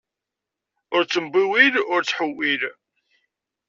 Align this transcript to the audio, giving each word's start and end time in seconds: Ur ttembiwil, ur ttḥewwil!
Ur 0.95 1.03
ttembiwil, 1.05 1.75
ur 1.93 2.01
ttḥewwil! 2.03 2.61